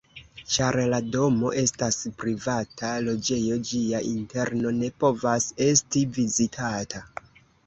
Ĉar 0.53 0.75
la 0.93 0.99
domo 1.15 1.51
estas 1.63 1.97
privata 2.21 2.93
loĝejo, 3.09 3.59
ĝia 3.73 4.01
interno 4.13 4.73
ne 4.79 4.91
povas 5.05 5.49
esti 5.69 6.05
vizitata. 6.19 7.05